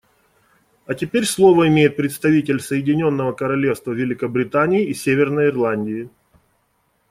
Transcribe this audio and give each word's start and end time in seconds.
А 0.87 0.95
теперь 0.95 1.25
слово 1.27 1.67
имеет 1.67 1.95
представитель 1.95 2.59
Соединенного 2.59 3.33
Королевства 3.33 3.91
Великобритании 3.91 4.85
и 4.87 4.95
Северной 4.95 5.49
Ирландии. 5.51 6.09